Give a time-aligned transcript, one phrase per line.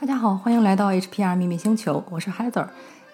[0.00, 2.66] 大家好，欢迎来到 HPR 秘密星球，我是 Heather。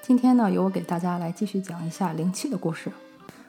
[0.02, 2.92] 今天呢，由我给大家来继续讲一下灵气的故事。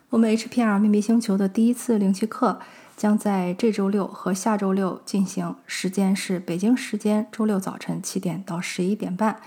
[0.09, 2.59] 我们 HPR 秘密星球的第一次灵气课
[2.95, 9.39] 将在这周六和下周六进行，时间是北京时间周六早晨七点到十一点半。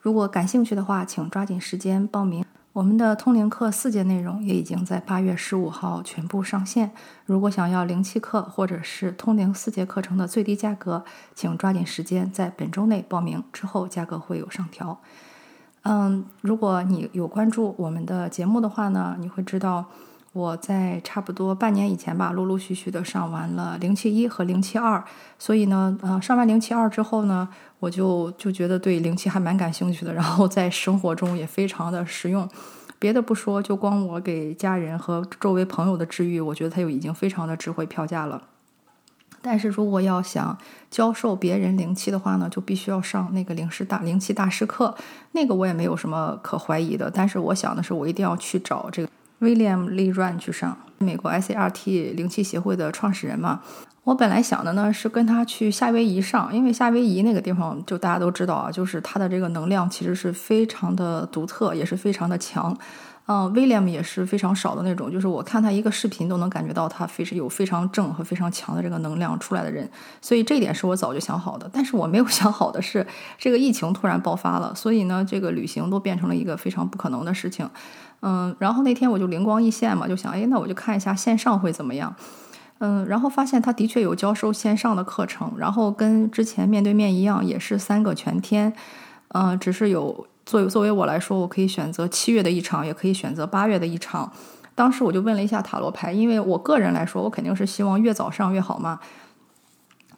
[0.00, 2.44] 如果感兴趣的话，请抓紧时间报名。
[2.74, 6.90] 我们的通灵课四节内容也已经在八月十五号全部上线。
[7.24, 11.04] 如果想要灵气课或者是通灵四节课程的最低价格，
[11.36, 14.98] 请抓紧时间在本周内报名，之后价格会有上调。
[15.82, 19.84] 嗯，如果你有关注我们的节目的话呢，你会知道
[20.34, 25.02] 我在差不多半年以前吧，陆陆续续的上完了零七一和零七二。
[25.38, 27.48] 所以呢，呃，上完零七二之后呢，
[27.78, 32.48] 我就就觉得对零七还蛮感兴趣的，然后在生活中也非常的实用。
[32.98, 38.42] 别的不说，就光我给家人和周围朋友的治愈，我觉得它就已经非常的值回票价了。
[39.40, 40.58] 但是如果要想
[40.90, 44.96] 教授别人灵气的话呢，就必须要上那个灵师大灵气大师课，
[45.30, 47.08] 那个我也没有什么可怀疑的。
[47.08, 49.08] 但是我想的是，我一定要去找这个
[49.44, 53.60] William Lee Run 去上，美国 SART 灵气协会的创始人嘛。
[54.04, 62.76] 我本来想的呢是跟他去夏威夷上，因为夏威夷那个地方就大家都知道啊，就是它的这个能量其实是非常的独特，也是非常的强。
[63.26, 69.88] 嗯，William 也是非常少的那种，就是我看他一个视频都能感觉到他非常有非常正和非常强的这个能量出来的人，
[70.20, 71.66] 所以这一点是我早就想好的。
[71.72, 73.06] 但是我没有想好的是，
[73.38, 77.66] 这个疫情突然爆发了，所以呢，这个旅行都变成了一个非常不可能的事情。
[78.26, 82.14] 嗯，然后那天我就灵光一现嘛，就想，哎，那我就看一下线上会怎么样。
[82.78, 88.72] 嗯，然后发现他的确有教授线上的课程，然后跟之前面对面一样，也是三个全天。
[89.28, 94.32] 嗯，只是有作为作为我来说，我可以选择七月的一场，也可以选择八月的一场。
[94.74, 98.98] 当时我就问了一下塔罗牌，因为我个人来说，我肯定是希望越早上越好嘛。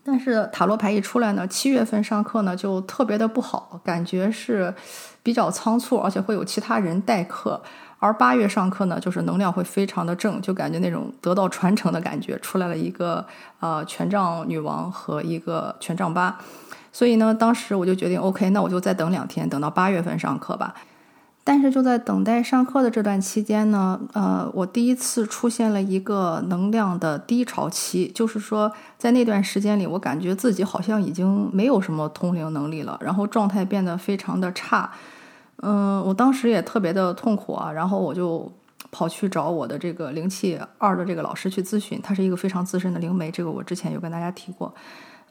[0.04, 4.72] 但是塔罗牌一出来呢，七月份上课呢就特别的不好，感觉是
[5.22, 7.60] 比较仓促，而且会有其他人代课。
[8.06, 13.26] 而八月上课呢，就是能量会非常的正，就感觉那种得到传承的感觉，出来了一个
[13.60, 16.38] 呃权杖女王和一个权杖八，
[16.92, 20.74] 所以呢，当时我就决定，OK，那我就再等两天，等到八月份上课吧。
[21.48, 34.90] 但是就在等待上课的这段期间呢，呃，我第一次出现了一个能量的低潮期，就是说在那段时间里，我感觉自己好像已经没有什么通灵能力了，然后状态变得非常的差。
[35.62, 38.50] 嗯，我当时也特别的痛苦啊，然后我就
[38.90, 44.74] 跑去找我的这个灵气二的这个老师去咨询，他是一个非常资深的灵媒，这个我之前有跟大家提过。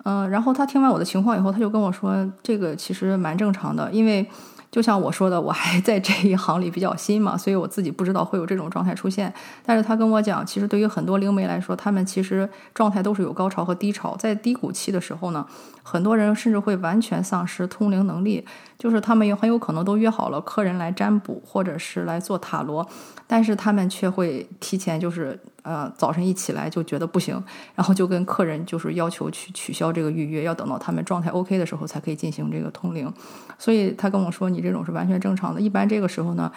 [0.04, 4.28] 嗯，然后他听完我的情况以后，他就跟我说，这个其实蛮正常的，因为。
[4.72, 9.34] 就像我说的，我还在这一行里比较新嘛，所以我自己不知道会有这种状态出现。
[9.66, 14.18] 但是他跟我讲，其实对于很多灵媒来说，他们其实状态都是有高潮和低潮。
[14.18, 15.46] 在低谷期的时候呢，
[15.82, 18.46] 很多人甚至会完全丧失通灵能力，
[18.78, 22.88] 就是他们也很有可能都约好了客人来占卜或者是来做塔罗，
[23.26, 25.40] 但是他们却会提前就是。
[25.66, 27.44] 呃，早晨一起来就觉得不行，
[27.74, 33.12] 然后就跟客人就是要求去取消这个预约，要等到他们状态 OK 的时候才可以进行这个通灵。
[33.58, 35.60] 所以他跟我说，你这种是完全正常的。
[35.60, 36.52] 一般这个时候呢，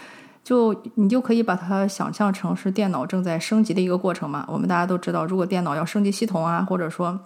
[0.45, 4.45] 就你就可以把它想象成是电脑正在升级的一个过程嘛。
[4.47, 7.19] 我们大家都知道，如果电脑要升级系统啊，或者说。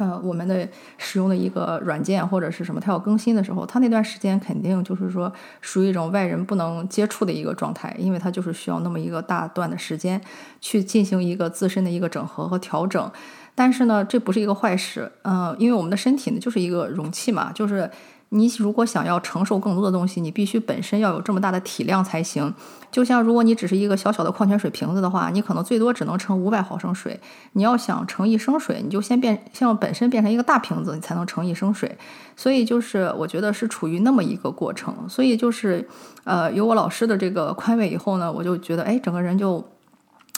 [0.00, 0.66] 呃，我们的
[0.96, 5.30] 使用的一个软件或者是什么，它要更新的时候，它那段时间肯定就是说
[5.60, 10.18] 属于一种外人不能接触的一个状态，因为它就是需要那么一个大段的时间
[10.58, 13.10] 去进行一个自身的一个整合和调整。
[13.54, 17.90] 但是呢，这不是一个坏事，嗯，因为我们的身体呢就是一个容器嘛，就是。
[18.30, 22.52] 你如果想要承受更多的东西，你必须本身要有这么大的体量才行。
[22.90, 27.18] 就像如果你只是一个小小的矿泉水瓶子的话，你可能最多只能盛五百毫升水。
[27.52, 31.98] 你要想盛一升水，你就先变，像本身变成一个大瓶子，你才能盛一升水。
[32.36, 34.94] 所以就是我觉得是处于那么一个过程。
[35.08, 35.88] 所以就是，
[36.22, 39.64] 呃，有我老师的这个宽慰以后呢，我就觉得，哎，整个人就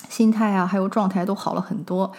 [0.08, 2.10] 心态啊，还有状态都好了很多。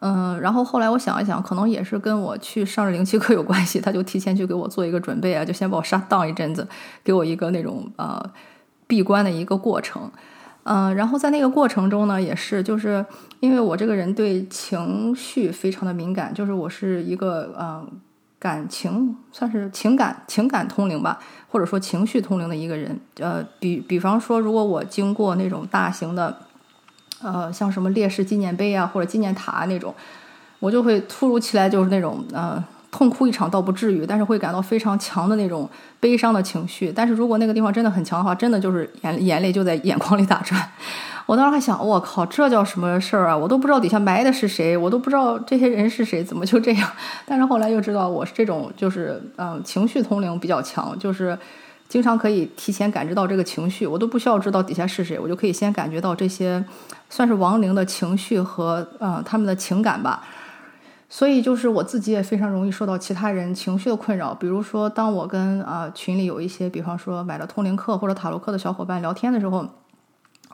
[0.00, 6.68] 嗯，然后后来我想一想，可能也是跟我去上灵气课有关系，他就提前去给我做一个准备啊，就先把我杀荡一阵子，
[7.02, 8.22] 给我一个那种呃
[8.86, 10.10] 闭关的一个过程。
[10.64, 13.04] 嗯，然后在那个过程中呢，也是就是
[13.40, 17.88] 因为我这个人对情绪非常的敏感，就是我是一个嗯
[18.38, 21.18] 感情算是情感情感通灵吧，
[21.48, 23.00] 或者说情绪通灵的一个人。
[23.20, 26.36] 呃，比比方说，如果我经过那种大型的。
[27.22, 29.94] 呃，像什么烈士纪念碑啊，或者纪念塔那种，
[30.58, 35.68] 我就会突如其来就是那种呃痛哭一场倒不至于，但是会感到非常强的那种
[36.00, 36.92] 悲伤的情绪。
[36.94, 40.60] 但是如果那个地方真的很强的话，真的就是眼眼泪就在眼眶里打转。
[41.26, 43.36] 我当时还想，我靠，这叫什么事儿啊？
[43.36, 46.88] 我都不知道底下埋的是谁，我都不知道这些人是谁，怎么就这样？
[47.26, 51.36] 但是后来又知道，我是这种，就是嗯，情绪通灵比较强，就是
[51.88, 56.64] 经常可以提前感知到这个情绪，我都不需要知道底下是谁，我就可以先感觉到这些
[57.08, 60.24] 算是亡灵的情绪和呃他们的情感吧。
[61.08, 69.66] 所以就是我自己也非常容易受到其他人情绪的困扰，比如说当我跟啊群里有一些，比方说买了通灵课或者塔罗课的小伙伴聊天的时候。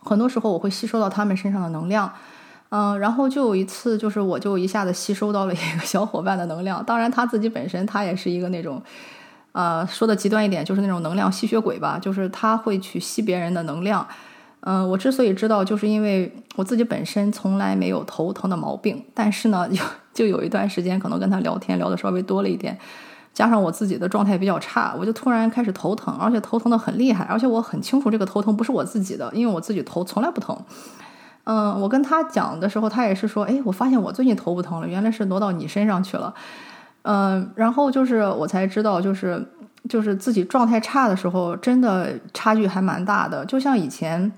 [0.05, 2.13] 很多时候我会吸收到他们身上的能量，
[2.71, 6.85] 嗯，然后就有一次，就是我就一下子吸收到了一个小伙伴的能量。
[6.85, 8.83] 当然他自己本身他也是一个那种，
[9.53, 14.07] 呃，说的极端一点就是那种能量吸血鬼吧，就是他会去吸别人的能量。
[14.61, 19.83] 嗯，我之所以知道，就是因为我自己本身从来没有头疼的毛病，但是呢， 就
[20.15, 22.79] 就有一段时间可能跟他聊天聊的稍微多了一点。
[23.35, 30.57] 加上我自己的状态比较差，我就突然开始头疼，而且头疼的很厉害，而且我很清楚这个头疼不是我自己的，因为我自己头从来不疼。
[31.45, 36.33] 嗯，我跟他讲的时候，他也是说，哎，我发现我最近头不疼了，原来是挪到你身上去了。
[37.03, 39.45] 嗯，然后就是我才知道，就是
[39.89, 43.45] 就是自己状态差的时候，真的差距还蛮大的。
[43.47, 44.33] 就像以前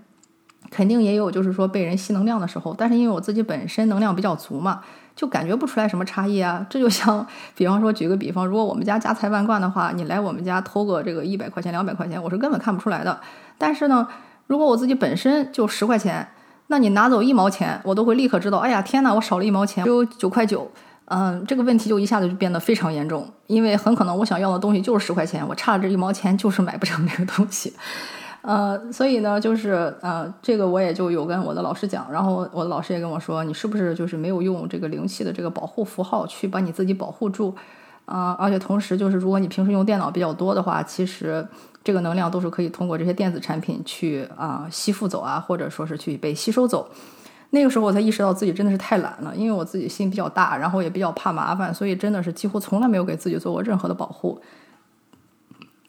[0.71, 4.81] 肯定也有就是说被人吸能量的时候，但是因为我自己本身能量比较足嘛。
[5.17, 7.25] 就感觉不出来什么差异啊，这就像，
[7.55, 13.21] 比方说举个比方，如果我们家家财万贯的话，你来我们家偷个这个一百块钱、两百块钱，我是根本看不出来的。
[13.57, 14.09] 但是呢，
[14.49, 16.27] 如果我自己本身就十块钱，
[16.67, 20.69] 那你拿走一毛钱，我都会立刻知道，哎呀，天哪，我少了一毛钱，只有九块九，
[21.07, 27.73] 嗯，这个问题就一下子就变得非常严重，因为很可能我想要的东西就是十块钱，我差这一毛钱就是买不成这个东西。
[28.41, 37.55] 呃，所以呢，就是呃，这个我也就有跟我的老师讲，然后我的老师也跟我说，你是不是就是没有用这个灵气的这个保护符号去把你自己保护住
[38.05, 38.37] 啊？
[38.39, 41.47] 而且同时就是，如果你平时用电脑比较多的话，其实
[41.83, 46.89] 这个能量都是可以通过这些电子产品去啊吸附走啊，或者说是去被吸收走。
[47.55, 54.43] 那个时候我才意识到自己真的是太懒了，因为我自己心比较大，然后也比较怕麻烦，所以真的是几乎从来没有给自己做过任何的保护。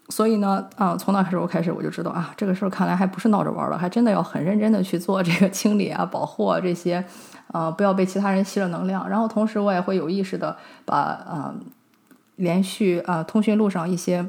[0.09, 7.03] 所以呢，啊，从那时候开始，我就知道啊，这个事儿看来还不是闹着玩的，还真的要很认真的去做这个清理啊、保护啊这些，
[7.51, 9.09] 呃，不要被其他人吸了能量。
[9.09, 11.55] 然后同时，我也会有意识的把啊，
[12.35, 14.23] 连续啊通讯录上一些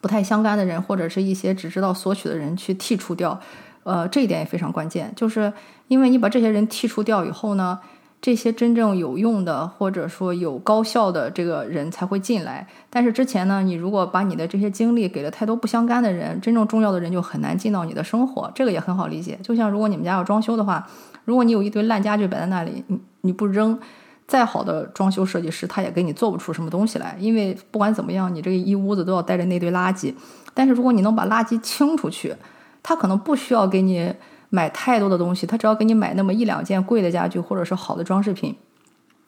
[0.00, 3.38] 不太相干的人，或者是一些只知道索取的人去剔除掉。
[3.84, 5.52] 呃，这一点也非常关键，就是
[5.88, 7.80] 因为你把这些人剔除掉以后呢。
[8.18, 12.66] 这些真正有用的，或者说有高效的这个人才会进来。
[12.90, 18.50] 但是之前呢，你如果把你的这些精力给了太多不相干的人，真正重要的人就很难进到你的生活。
[18.54, 19.38] 这个也很好理解。
[19.42, 20.84] 就像如果你们家要装修的话，
[21.24, 23.78] 如果你有一堆烂家具摆在那里，你你不扔，
[24.26, 27.16] 再好的装修设计师他也给你做不出什么东西来。
[27.20, 30.12] 因为不管怎么样，你这个一屋子都要带着那堆垃圾。
[30.54, 32.34] 但是如果你能把垃圾清出去，
[32.82, 34.12] 他可能不需要给你。
[34.56, 38.56] 买太多的东西，他只要给你买那么一两件贵的家具，或者是好的装饰品，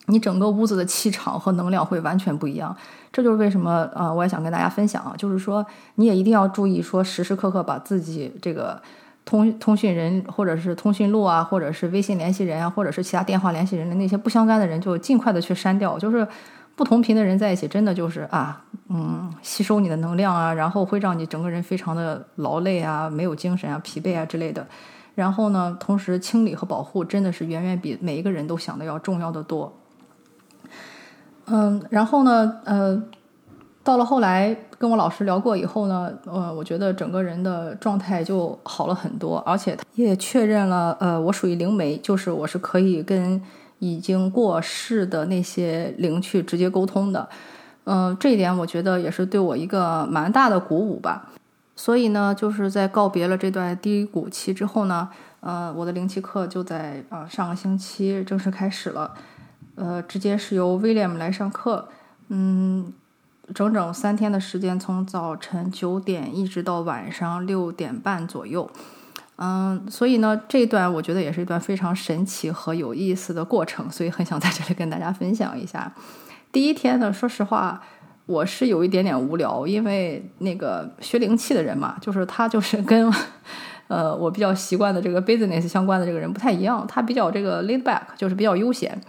[0.07, 2.75] 你整个屋子的气场和能量会完全不一样。
[3.13, 5.67] 这就是为什么啊，我也想跟大家分享啊，就是说
[5.97, 8.81] 你也一定要注意，说时时刻刻把自己这个
[9.27, 15.99] 通通讯人，或者是通讯录啊，或者是微信联系人啊，或者是其他电话联系人的那些不相干的人，就尽快的去删掉。
[15.99, 16.27] 就是
[16.75, 24.67] 不同频的人在一起，真的就是啊，嗯，吸收你的能量啊，然后会让你整个人非常的劳累啊，没有精神啊，疲惫啊之类的。
[25.19, 29.73] 然后呢，同时清理和保护真的是远远比每一个人都想的要重要的多。
[31.47, 33.03] 嗯，然后呢，呃，
[33.83, 43.43] 到了后来跟我老师聊过以后呢，呃，我觉得整个人的状态就好了很多，而且也确认了，呃，我属于灵媒，就是我是可以跟
[43.81, 47.29] 已经过世的那些灵去直接沟通的。
[47.87, 51.29] 嗯，这一点我觉得也是对我一个蛮大的鼓舞吧。
[51.79, 55.09] 所以呢，就是在告别了这段低谷期之后呢，
[55.39, 59.15] 呃，我的灵气课就在啊上个星期正式开始了，
[59.77, 61.89] 呃，直接是由 William 来上课，
[62.31, 62.93] 嗯，
[63.55, 68.69] 整整三天的时间，从早晨九点一直到晚上六点半左右，
[69.37, 75.93] 嗯，所以呢，这段我觉得也是一段非常神奇和有意思的过程，所以很想在这里跟大家分享一下。
[76.51, 77.81] 第一天呢，说实话。
[78.29, 83.11] 我是有一点点无聊，因为那个学灵气的人嘛，就是他就是 跟，
[83.87, 89.01] 呃，我比较习惯的这个 business 相关的这个人不太一样，他比较这个 laid back，就是比较悠闲，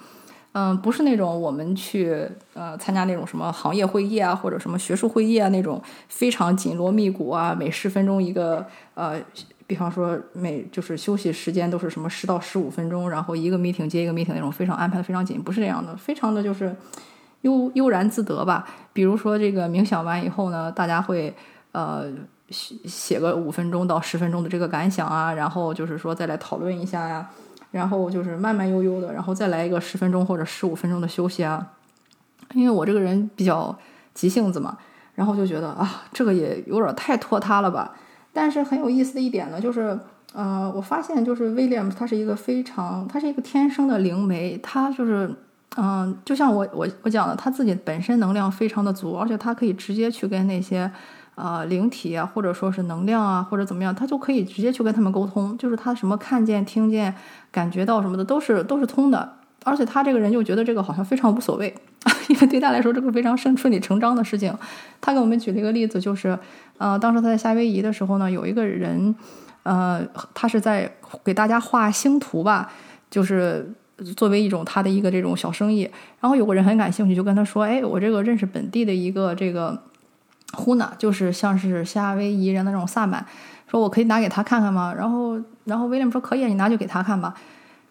[0.54, 9.22] 嗯，不是那种我们去呃参加那种什么行业会议啊，或者什么学术会议啊那种非常紧锣密鼓啊，每十分钟一个呃，
[9.68, 16.74] 比方说每就是休息时间都是什么十到十五分钟，然后一个 meeting 接一个 meeting 那种非常安排的非常紧，不是这样的，非常的就是。
[17.42, 18.68] 悠悠然自得吧。
[18.94, 21.34] 比如说，这个冥想完以后呢，大家会
[21.72, 22.06] 呃
[22.50, 27.30] 写写个五分钟到十分钟的这个感想啊，然后就是说再来讨论一下呀，
[27.72, 31.74] 然后就是慢慢悠悠的，然后再来一个十分钟或者十五分钟的休息啊。
[32.54, 33.78] 因为我这个人比较
[34.14, 34.78] 急性子嘛，
[35.14, 37.94] 然后就觉得啊，这个也有点太拖沓了吧。
[38.34, 40.00] 但是很有意思的一点呢，就是，
[40.34, 45.36] 呃，我发现就是威廉姆他是一个非常，他是一个天生的灵媒，他就是，
[45.78, 50.92] 嗯，就像我我我讲的，他自己本身能量非常的足，而且他可以直接去跟那些。
[51.36, 57.16] 啊，灵体啊，或者说是能量啊，或者怎么样，他就可以直接去跟他们沟通，就是他什么看见、听见、
[57.50, 59.38] 感觉到什么的，都是都是通的。
[59.64, 61.74] 而且他这个人就觉得这个好像非常无所谓，
[62.28, 64.54] 因为对他来说这个非常顺顺理成章的事情。
[65.00, 66.38] 他给我们举了一个例子，就是，
[66.78, 69.16] 呃，当时他在夏威夷的时候呢，有一个人，
[69.64, 70.92] 呃，他是在
[71.24, 72.70] 给大家画星图吧，
[73.10, 73.74] 就是
[74.16, 75.90] 作为一种他的一个这种小生意。
[76.20, 79.78] 然后有个人很感兴趣，就跟他说：“哎，我这个认识本地的一个这个。”
[80.54, 83.24] 呼呢，就是像是夏威夷人的那种萨满，
[83.68, 84.92] 说我可以拿给他看看吗？
[84.98, 87.36] 然后，然后威廉说可以，你拿去给他看吧。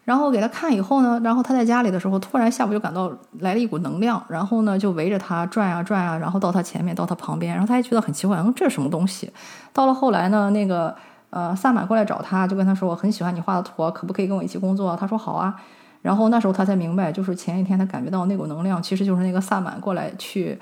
[0.03, 9.31] 然后给他看以后呢，然后他在家里的时候，突然下午就感到来了一股能量，然后呢就围着他转呀转呀，然后到他前面，到他旁边，然后他还觉得很奇怪，嗯，这是什么东西？
[9.71, 10.93] 到了后来呢，那个
[11.29, 14.97] 呃萨满过来找他，就跟他说我很喜欢你画的图，可不可以跟我一起工作？
[14.97, 15.55] 他说好啊。
[16.01, 20.57] 然后那时候他才明白，就是前一天他感觉到那股能量，其实就是那个萨满过来去。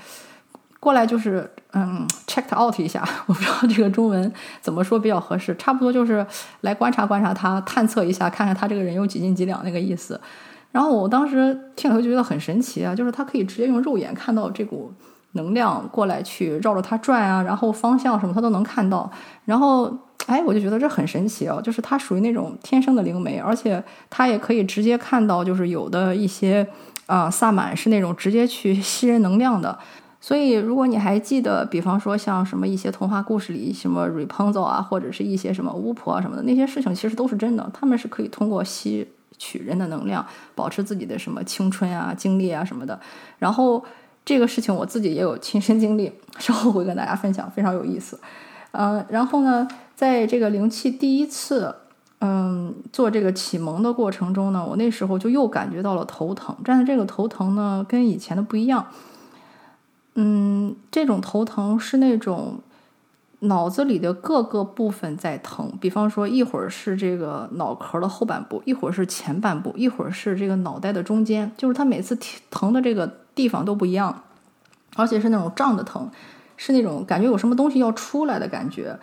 [0.80, 6.26] 过来就是嗯，check out 一下， 我不知道这个中文怎么说比较合适，差不多就是
[6.62, 10.22] 来观察观察他，探测一下，看看他这个人有几斤几两那个意思。
[10.72, 14.94] 然后我当时听了就觉得很神奇啊，就是他可以直接用肉眼看到这股
[15.32, 19.12] 能量过来去绕着他转啊，然后方向什么他都能看到。
[19.46, 19.92] 然后
[20.28, 26.68] 哎，我就觉得这很神奇哦，就是他属于那种天生的灵媒，而且他也可以直接看到，就是有的一些
[27.06, 29.80] 啊萨满是那种直接去吸人能量的。
[30.20, 37.70] 所以，如果你还记得，比方说像什么一些童话故事里，什么 Rapunzel 啊，或者是一些什么巫婆啊什么的，那些事情其实都是真的。
[37.74, 39.08] 他们是可以通过吸
[39.38, 43.00] 取人的能量，保持自己的什么青春啊、精力啊什么的。
[43.38, 43.82] 然后
[44.26, 48.20] 这个事情我自己也有亲身经历， 稍后会跟大家分享，非常有意思。
[48.72, 49.66] 嗯，然后呢，
[49.98, 51.76] 在这个灵气第一次
[52.20, 58.86] 嗯做这个启蒙的过程中呢，我那时候就又感觉到了头疼，但是这个头疼呢跟以前的不一样。
[60.14, 62.60] 嗯，这种头疼是那种
[63.40, 72.16] 脑子里的各个部分在疼，比方说一会儿是这个脑壳的后半部，一会儿是前半部，一会儿是这个脑袋的中间，就是它每次
[72.52, 74.24] 疼的这个地方都不一样，
[74.96, 76.08] 而且是那种胀的疼，
[76.56, 79.00] 是那种感觉有什么东西要出来的感觉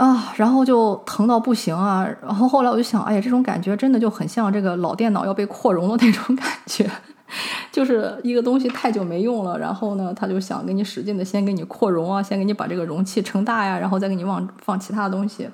[0.00, 6.90] 啊，然后就疼到不行啊，然后后来我就想，哎呀，这种感觉真的就很像这个老电脑要被扩容的那种感觉。
[7.70, 15.46] 就是一个东西太久没用了，然后呢，他就想给你使劲的先给你扩容啊，先给你把这个容器撑大呀，然后再给你往放其他的东西。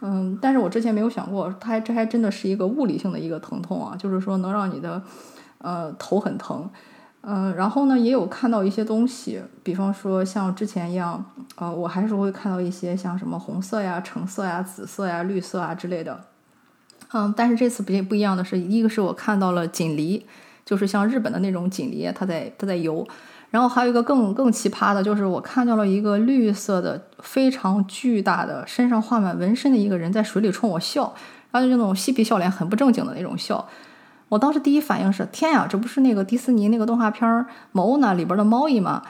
[0.00, 5.00] 嗯，但是我之前没有想过，它这还真的是一个物理性的一个疼痛啊，就是说能让你的
[5.58, 6.68] 呃头很疼。
[7.26, 11.24] 嗯，然后呢，也有看到一些东西，比方说像之前一样，
[11.56, 16.24] 呃，我还是会看到一些像什么红色呀、橙色呀、紫色呀、绿色啊之类的。
[17.12, 20.26] 嗯，但是这次不不一样的是，一个是我看到了锦鲤。
[20.66, 23.06] 就是像日本的那种锦鲤，它在它在游，
[23.50, 31.12] 然后还有一个更更奇葩的，就是我看到了一个绿色的非常巨大的身上画满纹身的一个人在水里冲我笑，
[31.50, 33.68] 然后就那种嬉皮笑脸，很不正经的那种笑。
[34.34, 37.30] 我当时第一反应是：天呀，这不是那个迪士尼那个动画片
[37.70, 39.00] 《猫呢》里边的猫姨吗？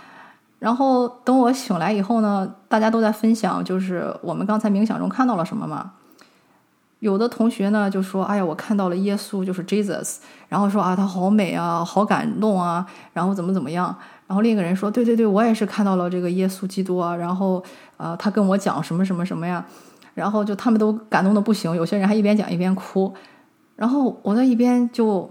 [0.59, 5.93] 然后等我醒来以后呢，大家都在分享，就是我们刚才冥想中看到了什么嘛。
[6.99, 10.19] 有的同学呢就说：“哎呀，我看到了耶稣，就是 Jesus。”
[10.51, 13.97] 然后说：“啊，他好美啊，好感动啊。”然后怎么怎么样？
[14.27, 17.65] 然后另一个人说：“对对对，我也是看到了这个耶稣基督啊。”然后
[17.97, 19.65] 呃，他跟我讲什么什么什么呀？
[20.13, 23.15] 然后就他们都感动的不行，有些人还一边讲一边哭。
[23.77, 25.31] 然后我在一边就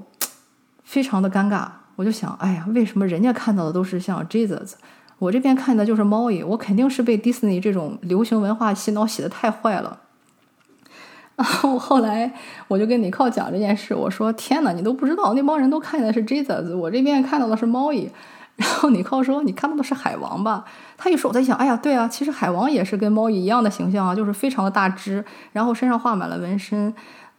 [0.83, 4.73] 非常的尴尬，我就想：“哎呀，为什么人家看到的都是像 Jesus，
[5.19, 6.43] 我这边看的就是猫爷？
[6.43, 10.01] 我肯定是被 Disney 这种流行文化洗脑洗的太坏了。
[11.35, 12.33] ”然后后来
[12.67, 18.11] 我就跟李靠讲这件事，我说：“天哪，你都不知道那帮人都看见的是 Jesus，我这边看到的是猫姨。”
[18.55, 20.63] 然后李靠说：“你看到的是海王吧？”
[20.95, 26.93] 他一说，我在想：“哎呀，对啊，其实海王也是跟猫姨一样的形象啊，就是非常的大只，然后身上画满了纹身，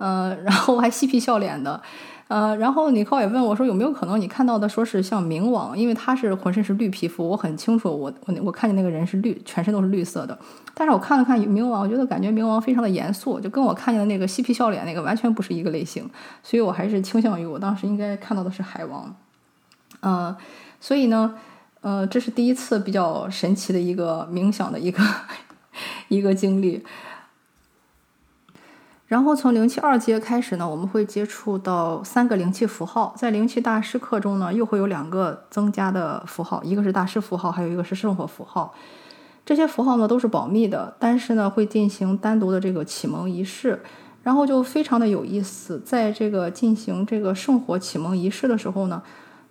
[0.04, 1.80] 呃，然后还嬉皮笑脸的。”
[2.28, 5.78] 呃，然后尼克也问我说：“有没有可能你看到的说是像冥王？
[5.78, 10.36] 因为他是浑身是绿皮肤，我很清楚，我我我看见那个人是绿，全身都是绿色的。
[10.72, 16.08] 但是我看了看冥王，我觉得感觉冥王非常的严肃，就跟我看见的那个嬉皮笑脸那个完全不是一个类型。
[16.42, 19.14] 所以我还是倾向于我当时应该看到的是海王。
[20.00, 20.34] 嗯，
[20.80, 21.34] 所以呢，
[21.82, 25.02] 呃，这是第一次比较神奇的一个冥想的一个
[26.08, 26.82] 一个经历。
[29.06, 38.74] 然后从灵气二阶开始呢，我们会接触到三个灵气符号，在灵气大师课中呢，又会有两个增加的符号，一个是大师符号，还有一个是圣火符号。
[39.44, 43.82] 这些符号呢都是保密的，但是呢会进行单独的这个启蒙仪式，
[44.22, 45.78] 然后就非常的有意思。
[45.84, 49.02] 在这个进行这个圣火启蒙仪式的时候呢，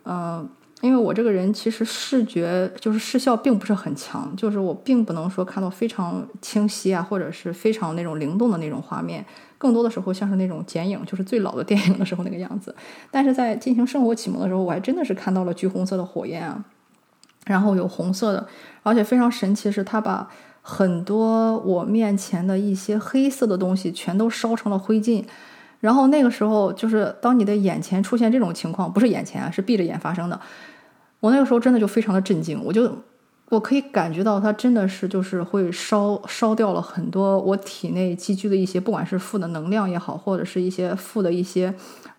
[0.04, 0.48] 嗯。
[0.84, 9.24] 因为我这个人其实视觉就是视效并不是很强，就是我并不能说看到非常清晰啊，或者是非常那种灵动的那种画面，
[9.56, 12.74] 更多的时候像是那种剪影，就是最老的电影的时候那个样子。
[13.10, 16.62] 但是在进行圣火启蒙的时候，我还真的是看到了橘红色的火焰啊，
[17.46, 18.46] 然后有红色的，
[18.82, 20.28] 而且非常神奇是，它把
[20.60, 25.24] 很多我面前的一些黑色的东西全都烧成了灰烬。
[25.80, 30.40] 然后那个时候，就是当你的眼前出现这种情况，不是眼前啊，是闭着眼发生的。
[31.24, 32.94] 我那个时候真的就非常的震惊，我就
[33.48, 41.74] 我可以感觉到它真的是就是会烧烧掉了很多我体内积聚的一些，不管是负的能量也好，或者是一些负的一些，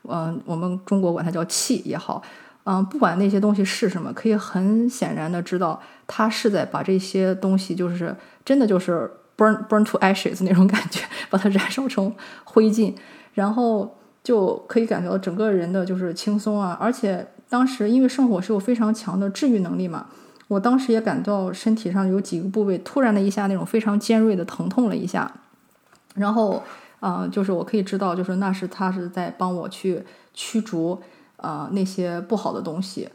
[0.10, 2.20] 嗯，我们中国管它叫气也好，
[2.64, 9.08] 嗯，不管那些东西是什么，可以很显然的知道，它是在把这些东西就是真的就是
[9.38, 12.12] burn burn to ashes 那种感觉，把它燃烧成
[12.44, 12.92] 灰烬，
[13.36, 17.28] 然后就可以感觉到整个人的就是轻松啊，而且。
[17.50, 20.08] 当时因为圣火是有非常强的治愈能力嘛，
[20.48, 25.32] 我当时也感到身体上有几个部位突然的一下那种非常尖锐的疼痛了一下，
[26.16, 26.64] 然后，
[27.00, 31.02] 呃，就是我可以知道，就是那是他是在帮我去驱逐
[31.38, 33.10] 呃那些不好的东西，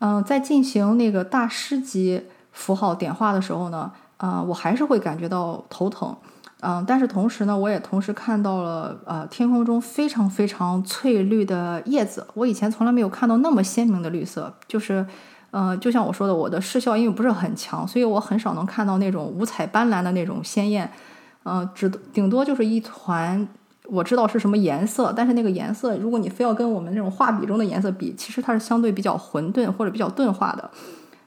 [0.00, 6.16] 嗯，在进行那个大师级符号点化的时候呢，啊，我还是会感觉到头疼。
[6.64, 12.24] 嗯，但是同时呢，我也同时看到了呃天空中非常非常翠绿的叶子。
[12.34, 15.04] 我以前从来没有看到那么鲜明的绿色，就是，
[15.50, 20.88] 呃，就像我说的，我的视效因为不是很强，所以我很少能看到那种五彩斑斓的那种鲜艳。
[21.44, 23.48] 嗯，只顶多就是一团，
[23.88, 30.70] 我知道是什么颜色，但是那个颜色，如果你非要跟我们那种画笔中的颜色比，其实它是相对比较混沌或者比较钝化的。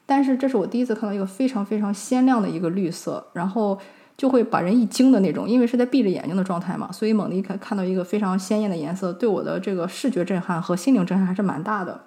[0.05, 3.77] 但是这是我第一次看到一个非常非常鲜亮的一个绿色，然后。
[4.17, 12.01] 就会把人一惊的那种，因为是在闭着眼睛的状态嘛，所以猛地一看看到一个非常鲜艳的颜色，对我的这个视觉震撼和心灵震撼还是蛮大的。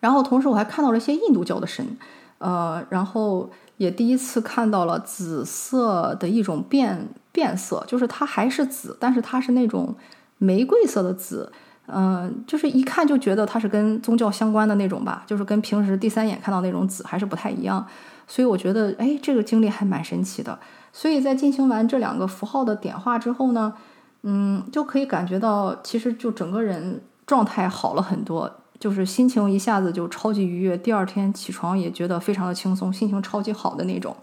[0.00, 1.96] 然后同时我还看到了一些印度教的神，
[2.38, 9.94] 呃，然后也第一次看到了紫色的一种变变色，就是它还是紫，但是它是那种
[10.38, 11.52] 玫瑰色的紫，
[11.86, 17.86] 嗯，就是一看就觉得它是跟宗教相关的那种吧，就是跟平时第三眼看到那种紫还是不太一样，
[18.26, 20.58] 所以我觉得，哎，这个经历还蛮神奇的。
[20.92, 23.74] 所以在进行完这两个符号的点化之后呢，
[24.22, 34.16] 嗯，就可以感觉到，其实就整个人状态好了很多，就是心情一下子就超级愉悦，第二天起床也觉得非常的轻松，心情超级好的那种。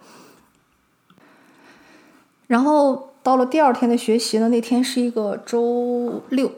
[2.47, 6.51] 然后到了第二天的学习呢，那天是一个周六，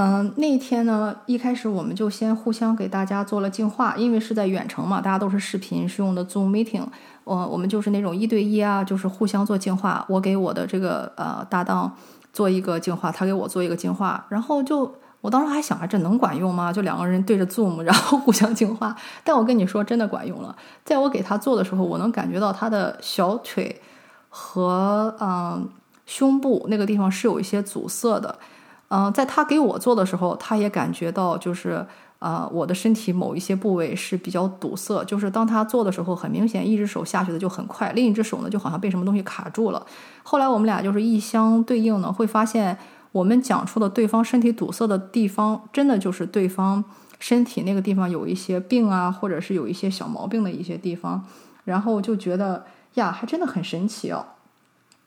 [0.00, 6.86] 嗯，那天呢，一开始我们就先互相给大家做了净化，因为是在远程嘛，大家都是视频，是用的 Zoom Meeting。
[7.24, 10.06] 我我们就是那种一对一啊，就是互相做净化。
[10.08, 11.92] 我给我的这个呃搭档
[12.32, 14.24] 做一个净化，他给我做一个净化。
[14.28, 16.72] 然后就我当时还想着这能管用吗？
[16.72, 18.94] 就两个人对着 Zoom，然后互相净化。
[19.24, 20.54] 但我跟你说，真的管用了。
[20.84, 23.80] 在我给他做的时候，我能感觉到他的小腿
[24.28, 25.68] 和嗯
[26.06, 28.38] 胸部那个地方是有一些阻塞的。
[28.88, 31.86] 嗯，在他给我做的时候，他也感觉到就是。
[32.18, 39.86] 啊，我的身体某一些部位是比较堵塞，就是当他做的时候，很明显，一只手下去的就很快，另一只手呢就好像被什么东西卡住了。
[40.24, 42.76] 后来我们俩就是一相对应呢，会发现
[43.12, 46.82] 我们讲出的对方身体堵塞的地方，真的就是对方
[47.20, 51.24] 身体那个地方有一些病啊，或者是有一些小毛病的一些地方，
[51.66, 54.26] 然后就觉得呀，还真的很神奇哦。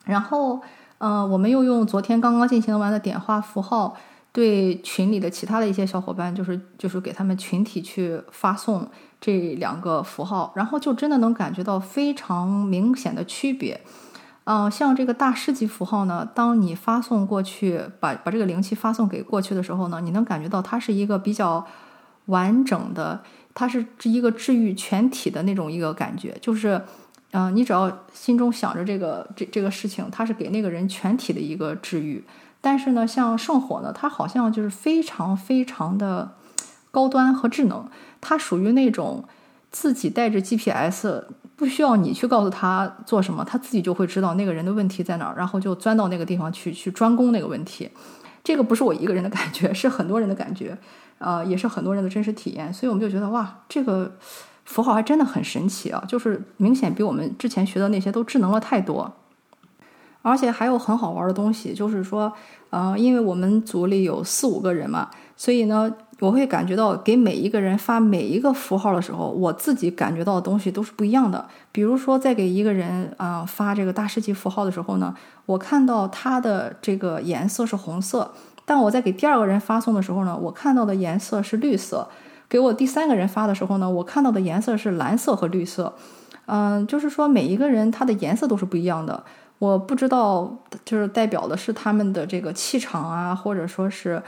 [0.05, 0.61] 然后，
[1.01, 3.97] 嗯，我们又用昨天刚刚进行完的点化符号。
[4.33, 13.81] 对群里的其他的一些小伙伴，就是就是给他们群体去发送这两个符号，然后就真的能感觉到非常明显的区别。
[14.45, 21.67] 嗯，像这个大师级符号呢，当你发送过去，把把这个灵气发送给过去的时候呢，你能感觉到它是一个比较
[22.27, 23.21] 完整的，
[23.53, 26.81] 它是一个治愈全体的那种一个感觉，就是，
[27.31, 32.23] 嗯，你只要心中想着这个这这个事情，它是给那个人全体的一个治愈。
[32.59, 36.31] 但是呢，像圣火呢，它好像就是非常非常的
[36.91, 37.87] 高端和智能，
[38.19, 39.23] 它属于那种
[39.71, 41.23] 自己带着 GPS，
[41.55, 47.89] 不需要你去告诉他做什么，他自己就会知道那个人的问题在哪儿，然后就钻到那个地方去去专攻那个问题。
[48.43, 50.77] 这个不是我一个人的感觉， 是很多人的感觉，
[51.19, 52.73] 呃，也是很多人的真实体验。
[52.73, 54.11] 所以我们就觉得哇，这个
[54.71, 59.11] 符号还真的很神奇啊，就是明显比我们之前学的那些都智能了太多。
[60.21, 62.31] 而且还有很好玩的东西，就是说，
[62.69, 71.43] 呃，因为我们组里有四五个人嘛，所以呢，我会感觉到给每一个人发每一个符号的时候，我自己感觉到的东西都是不一样的。
[71.71, 75.13] 比如说，在给一个人啊发这个大师级符号的时候呢，
[75.47, 78.31] 我看到他的这个颜色是红色，
[78.63, 82.07] 但我在给第二个人发送的时候呢，我看到的颜色是绿色。
[82.51, 85.95] 给我第三个人发的时候呢，我看到的颜色是蓝色和绿色。
[86.47, 89.23] 嗯，就是说每一个人他的颜色都是不一样的。
[89.57, 94.21] 我不知道，就是代表的是他们的这个气场啊，或者说是，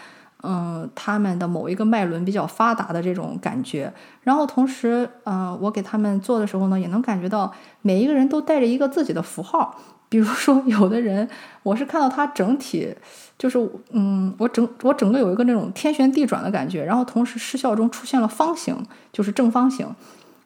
[0.43, 3.91] 嗯，他们的某一个脉轮比较发达的这种感觉。
[4.21, 9.77] 然后同时，嗯，我给他们做的时候呢，也能感觉到每一个人都带着一个自己的符号。
[10.13, 11.27] 比如说，有的人，
[11.63, 12.93] 我是看到他整体，
[13.35, 13.57] 就是，
[13.93, 16.85] 嗯，我整我整个有一个那种天旋地转的感觉。
[16.85, 18.77] 然后同时，失效中出现了方形，
[19.11, 19.87] 就是正方形。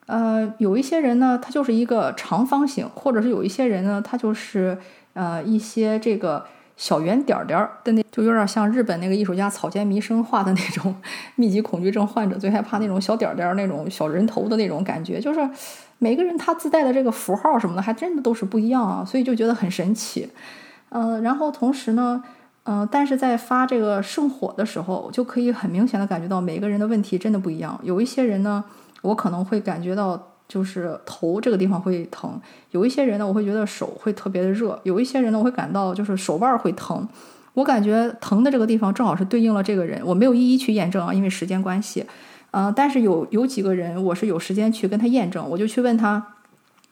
[0.06, 4.78] 呃，有一些人呢，他就是一个长方形，或者是有一些人呢，他就是
[5.12, 6.46] 呃一些这个
[6.78, 10.94] 小圆点点的那，就有点像日本那个艺术家草间弥生画的那种
[11.36, 15.46] 密集恐惧症患者最害怕那种小点点那种小人头的那种感觉，就是
[15.98, 20.30] 每个人他自带的这个符号什么的，还真的都是不一样啊，所以就觉得很神奇。
[20.90, 22.22] 嗯，然后同时呢，
[22.62, 28.64] 嗯，但是在发这个圣火的时候，就可以很明显的感觉到每个人的问题真的不一样，有一些人呢。
[29.02, 32.30] 我可能会感觉到，就是头这个地方会疼；
[32.70, 37.06] 有一些人呢，我会觉得手会特别的热；有一些人呢，我会感到就是手腕会疼。
[37.54, 42.06] 我感觉疼的这个地方正好是对应了这个人，我没有一一去验证啊，因为时间关系。
[42.52, 46.34] 嗯，但是有有几个人，我是有时间去跟他验证，我就去问他：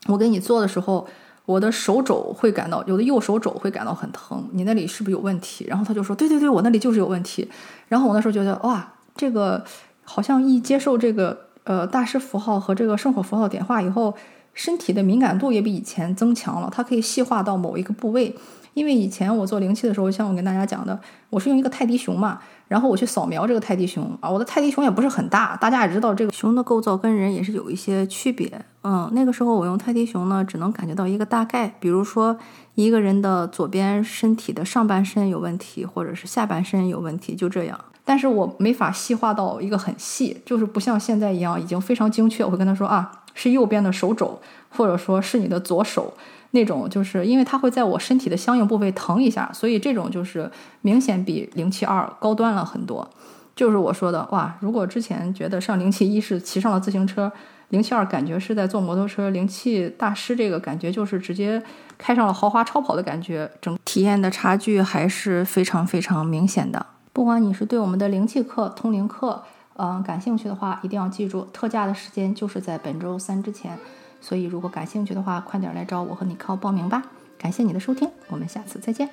[0.09, 1.07] 我给你做的时候，
[1.47, 5.65] 我的手肘会感到，有的右手肘会感到很疼，你那里是不是有问题？
[5.67, 7.49] 然后他就说：对对对，我那里就是有问题。
[7.89, 9.65] 然后我那时候觉得，哇，这个
[10.05, 11.46] 好像一接受这个。
[11.67, 14.15] 呃，大师符号和这个圣火符号点化以后，
[14.55, 16.69] 身体的敏感度也比以前增强了。
[16.73, 18.35] 它可以细化到某一个部位。
[18.75, 21.01] 因为以前我做灵气的时候，像我跟大家讲的，
[21.31, 28.53] 我是用一个泰迪熊嘛，然后我去扫描这个泰迪熊啊，我的泰迪熊也不是很大，大家也知道这个熊的构造跟人也是有一些区别。
[28.85, 32.37] 嗯，那个时候我用泰迪熊呢，只能感觉到一个大概，比如说
[32.75, 37.81] 一个人的左边身体的上半身有问题，或者是下半身有问题，就这样。
[38.09, 42.45] 但是我没法细化到一个很细，就是不像现在一样已经非常精确。
[42.45, 44.41] 我会跟他说啊，是右边的手肘，
[44.71, 46.15] 或者说是你的左手
[46.53, 50.49] 那种，就是因为它会在我身体的相应部位疼一下，所以这种就是
[50.83, 53.11] 明显比零七二高端了很多。
[53.57, 57.33] 就是我说的哇，如果之前觉得上零七一是骑上了自行车，
[57.71, 61.61] 零七二感觉是在坐摩托车，零七大师这个感觉就是直接
[61.99, 66.87] 开上了豪华超跑的感觉，整体验的差距还是非常非常明显的。
[67.17, 69.43] 不管你是对我们的灵气课、通灵课，
[69.79, 73.79] 嗯，感兴趣的话，一定要记住，特价的时间就是在本周三之前。
[74.21, 77.03] 所以，如果感兴趣的话，快点来找我和你靠报名吧。
[77.39, 79.09] 感谢你的收听，我们下次再见。